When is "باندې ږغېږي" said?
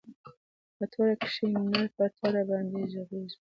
2.49-3.37